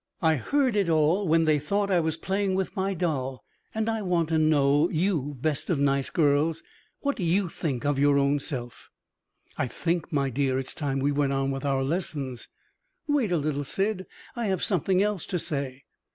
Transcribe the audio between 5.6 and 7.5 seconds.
of nice girls, what you